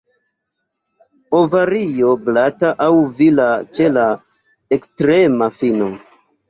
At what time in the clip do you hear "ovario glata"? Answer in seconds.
1.39-2.73